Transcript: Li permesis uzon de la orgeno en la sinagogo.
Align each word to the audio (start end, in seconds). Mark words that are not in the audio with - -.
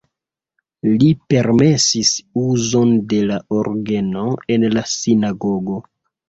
Li 1.01 1.09
permesis 1.33 2.13
uzon 2.45 2.95
de 3.13 3.19
la 3.33 3.37
orgeno 3.59 4.25
en 4.57 4.67
la 4.79 4.85
sinagogo. 4.95 5.79